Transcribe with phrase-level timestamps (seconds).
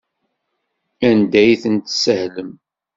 [1.09, 2.51] Anda ay ten-tessahlem?